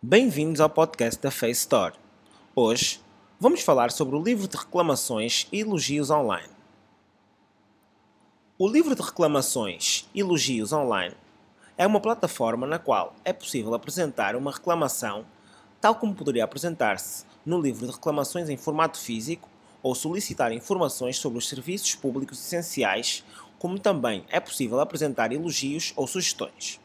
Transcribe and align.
Bem-vindos 0.00 0.60
ao 0.60 0.70
podcast 0.70 1.20
da 1.20 1.28
Face 1.28 1.62
Store. 1.62 1.92
Hoje 2.54 3.00
vamos 3.40 3.62
falar 3.62 3.90
sobre 3.90 4.14
o 4.14 4.22
livro 4.22 4.46
de 4.46 4.56
reclamações 4.56 5.48
e 5.50 5.58
elogios 5.58 6.08
online. 6.08 6.52
O 8.56 8.68
livro 8.68 8.94
de 8.94 9.02
reclamações 9.02 10.08
e 10.14 10.20
elogios 10.20 10.72
online 10.72 11.16
é 11.76 11.84
uma 11.84 11.98
plataforma 11.98 12.64
na 12.64 12.78
qual 12.78 13.12
é 13.24 13.32
possível 13.32 13.74
apresentar 13.74 14.36
uma 14.36 14.52
reclamação, 14.52 15.26
tal 15.80 15.96
como 15.96 16.14
poderia 16.14 16.44
apresentar-se 16.44 17.24
no 17.44 17.60
livro 17.60 17.84
de 17.84 17.92
reclamações 17.92 18.48
em 18.48 18.56
formato 18.56 19.00
físico 19.00 19.48
ou 19.82 19.96
solicitar 19.96 20.52
informações 20.52 21.16
sobre 21.16 21.38
os 21.38 21.48
serviços 21.48 21.96
públicos 21.96 22.38
essenciais, 22.38 23.24
como 23.58 23.80
também 23.80 24.24
é 24.28 24.38
possível 24.38 24.78
apresentar 24.78 25.32
elogios 25.32 25.92
ou 25.96 26.06
sugestões. 26.06 26.78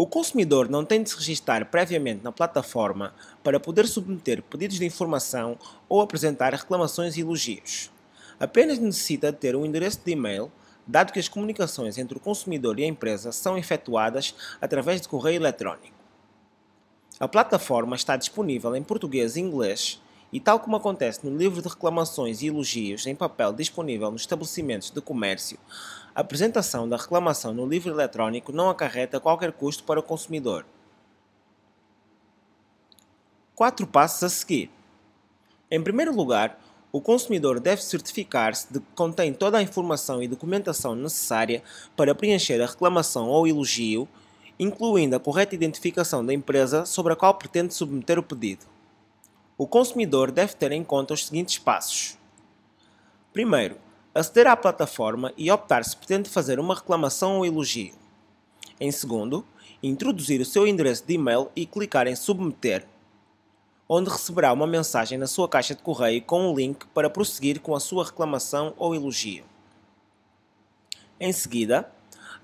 O 0.00 0.06
consumidor 0.06 0.68
não 0.68 0.84
tem 0.84 1.02
de 1.02 1.10
se 1.10 1.16
registrar 1.16 1.64
previamente 1.64 2.22
na 2.22 2.30
plataforma 2.30 3.12
para 3.42 3.58
poder 3.58 3.88
submeter 3.88 4.40
pedidos 4.44 4.78
de 4.78 4.86
informação 4.86 5.58
ou 5.88 6.00
apresentar 6.00 6.54
reclamações 6.54 7.16
e 7.16 7.20
elogios. 7.20 7.90
Apenas 8.38 8.78
necessita 8.78 9.32
de 9.32 9.38
ter 9.38 9.56
um 9.56 9.66
endereço 9.66 9.98
de 10.04 10.12
e-mail, 10.12 10.52
dado 10.86 11.12
que 11.12 11.18
as 11.18 11.26
comunicações 11.26 11.98
entre 11.98 12.16
o 12.16 12.20
consumidor 12.20 12.78
e 12.78 12.84
a 12.84 12.86
empresa 12.86 13.32
são 13.32 13.58
efetuadas 13.58 14.36
através 14.60 15.00
de 15.00 15.08
correio 15.08 15.38
eletrónico. 15.38 15.98
A 17.18 17.26
plataforma 17.26 17.96
está 17.96 18.16
disponível 18.16 18.76
em 18.76 18.84
português 18.84 19.34
e 19.34 19.40
inglês 19.40 20.00
e, 20.32 20.38
tal 20.38 20.60
como 20.60 20.76
acontece 20.76 21.24
no 21.24 21.36
livro 21.36 21.62
de 21.62 21.68
reclamações 21.68 22.42
e 22.42 22.48
elogios 22.48 23.06
em 23.06 23.14
papel 23.14 23.52
disponível 23.52 24.10
nos 24.10 24.22
estabelecimentos 24.22 24.90
de 24.90 25.00
comércio, 25.00 25.58
a 26.14 26.20
apresentação 26.20 26.88
da 26.88 26.96
reclamação 26.96 27.54
no 27.54 27.66
livro 27.66 27.90
eletrónico 27.90 28.52
não 28.52 28.68
acarreta 28.68 29.20
qualquer 29.20 29.52
custo 29.52 29.84
para 29.84 30.00
o 30.00 30.02
consumidor. 30.02 30.66
Quatro 33.54 33.86
passos 33.86 34.22
a 34.22 34.28
seguir. 34.28 34.70
Em 35.70 35.82
primeiro 35.82 36.14
lugar, 36.14 36.60
o 36.92 37.00
consumidor 37.00 37.60
deve 37.60 37.82
certificar-se 37.82 38.72
de 38.72 38.80
que 38.80 38.86
contém 38.94 39.32
toda 39.32 39.58
a 39.58 39.62
informação 39.62 40.22
e 40.22 40.28
documentação 40.28 40.94
necessária 40.94 41.62
para 41.96 42.14
preencher 42.14 42.60
a 42.62 42.66
reclamação 42.66 43.28
ou 43.28 43.46
elogio, 43.46 44.08
incluindo 44.58 45.16
a 45.16 45.20
correta 45.20 45.54
identificação 45.54 46.24
da 46.24 46.32
empresa 46.32 46.86
sobre 46.86 47.12
a 47.12 47.16
qual 47.16 47.34
pretende 47.34 47.74
submeter 47.74 48.18
o 48.18 48.22
pedido 48.22 48.77
o 49.58 49.66
consumidor 49.66 50.30
deve 50.30 50.54
ter 50.54 50.70
em 50.70 50.84
conta 50.84 51.12
os 51.12 51.26
seguintes 51.26 51.58
passos. 51.58 52.16
Primeiro, 53.32 53.76
aceder 54.14 54.46
à 54.46 54.56
plataforma 54.56 55.32
e 55.36 55.50
optar 55.50 55.84
se 55.84 55.96
pretende 55.96 56.30
fazer 56.30 56.60
uma 56.60 56.76
reclamação 56.76 57.38
ou 57.38 57.44
elogio. 57.44 57.92
Em 58.80 58.92
segundo, 58.92 59.44
introduzir 59.82 60.40
o 60.40 60.44
seu 60.44 60.64
endereço 60.64 61.04
de 61.04 61.14
e-mail 61.14 61.50
e 61.56 61.66
clicar 61.66 62.06
em 62.06 62.14
Submeter, 62.14 62.86
onde 63.88 64.08
receberá 64.08 64.52
uma 64.52 64.66
mensagem 64.66 65.18
na 65.18 65.26
sua 65.26 65.48
caixa 65.48 65.74
de 65.74 65.82
correio 65.82 66.22
com 66.22 66.48
um 66.48 66.54
link 66.54 66.86
para 66.94 67.10
prosseguir 67.10 67.58
com 67.58 67.74
a 67.74 67.80
sua 67.80 68.04
reclamação 68.04 68.74
ou 68.76 68.94
elogio. 68.94 69.44
Em 71.18 71.32
seguida, 71.32 71.90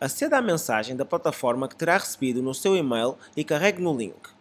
aceda 0.00 0.38
à 0.38 0.42
mensagem 0.42 0.96
da 0.96 1.04
plataforma 1.04 1.68
que 1.68 1.76
terá 1.76 1.96
recebido 1.96 2.42
no 2.42 2.52
seu 2.52 2.74
e-mail 2.74 3.16
e 3.36 3.44
carregue 3.44 3.80
no 3.80 3.96
link. 3.96 4.33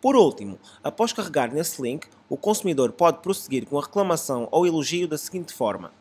Por 0.00 0.16
último, 0.16 0.58
após 0.82 1.12
carregar 1.12 1.52
nesse 1.52 1.80
link, 1.82 2.08
o 2.28 2.36
consumidor 2.36 2.92
pode 2.92 3.18
prosseguir 3.18 3.66
com 3.66 3.78
a 3.78 3.82
reclamação 3.82 4.48
ou 4.50 4.66
elogio 4.66 5.06
da 5.06 5.18
seguinte 5.18 5.52
forma: 5.52 5.92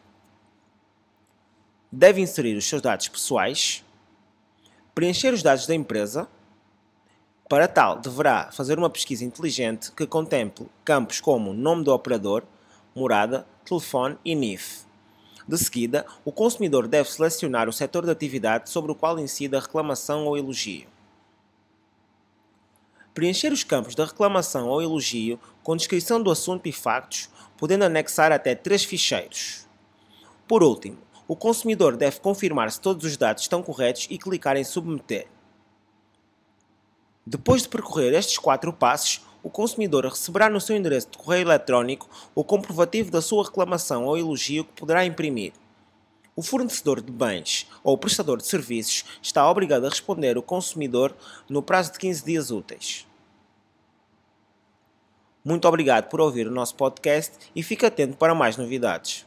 deve 1.92 2.22
inserir 2.22 2.55
os 2.55 2.67
seus 2.67 2.81
dados 2.81 3.09
pessoais, 3.09 3.83
preencher 4.95 5.33
os 5.33 5.44
dados 5.44 5.67
da 5.67 5.75
empresa. 5.75 6.27
Para 7.50 7.67
tal, 7.67 8.00
deverá 8.00 8.52
fazer 8.52 8.77
uma 8.77 8.92
pesquisa 8.92 9.25
inteligente 9.25 9.92
que 9.92 10.05
contemple 10.05 10.67
campos 10.86 11.20
como 11.20 11.52
nome 11.52 11.83
do 11.83 11.92
operador, 11.92 12.44
morada, 12.95 13.45
telefone 13.66 14.17
e 14.23 14.36
NIF. 14.36 14.86
De 15.48 15.58
seguida, 15.58 16.05
o 16.23 16.32
consumidor 16.32 16.88
deve 16.88 17.09
selecionar 17.09 17.67
o 17.67 17.73
setor 17.73 18.05
de 18.05 18.11
atividade 18.11 18.70
sobre 18.70 18.92
o 18.92 18.95
qual 18.95 19.17
incide 19.20 19.55
a 19.55 19.59
reclamação 19.59 20.27
ou 20.27 20.38
elogio. 20.38 20.88
Preencher 23.14 23.52
os 23.52 23.64
campos 23.64 23.95
da 23.95 24.05
reclamação 24.05 24.67
ou 24.67 24.81
elogio 24.81 25.39
com 25.64 25.75
descrição 25.75 26.21
do 26.21 26.31
assunto 26.31 26.67
e 26.67 26.71
factos, 26.71 27.30
podendo 27.58 27.86
anexar 27.86 28.31
até 28.31 28.55
três 28.55 28.83
ficheiros. 28.83 29.67
Por 30.47 30.64
último, 30.64 30.97
o 31.27 31.36
consumidor 31.36 31.95
deve 31.95 32.20
confirmar 32.20 32.71
se 32.71 32.81
todos 32.81 33.05
os 33.05 33.17
dados 33.17 33.43
estão 33.43 33.61
corretos 33.61 34.08
e 34.09 34.17
clicar 34.17 34.58
em 34.58 34.64
Submeter. 34.64 35.27
Depois 37.25 37.61
de 37.61 37.70
percorrer 37.70 38.14
estes 38.14 38.39
quatro 38.39 38.73
passos, 38.73 39.21
o 39.43 39.49
consumidor 39.49 40.05
receberá 40.05 40.49
no 40.49 40.59
seu 40.59 40.76
endereço 40.76 41.09
de 41.11 41.17
correio 41.17 41.43
eletrónico 41.43 42.09
o 42.33 42.43
comprovativo 42.43 43.11
da 43.11 43.21
sua 43.21 43.43
reclamação 43.43 44.05
ou 44.05 44.17
elogio 44.17 44.65
que 44.65 44.73
poderá 44.73 45.05
imprimir. 45.05 45.53
O 46.39 46.42
fornecedor 46.42 47.02
de 47.02 47.11
bens 47.11 47.67
ou 47.83 47.95
o 47.95 47.98
prestador 47.98 48.38
de 48.38 48.48
serviços 48.48 49.04
está 49.22 49.52
obrigado 49.52 49.86
a 49.86 49.89
responder 49.89 50.38
ao 50.38 50.42
consumidor 50.42 51.14
no 51.50 51.61
prazo 51.61 51.92
de 51.92 52.00
15 52.00 52.23
dias 52.23 52.50
úteis. 52.50 53.05
Muito 55.44 55.67
obrigado 55.67 56.08
por 56.08 56.22
ouvir 56.22 56.48
o 56.48 56.52
nosso 56.52 56.76
podcast 56.76 57.33
e 57.54 57.61
fique 57.61 57.86
atento 57.86 58.16
para 58.16 58.33
mais 58.33 58.55
novidades. 58.55 59.26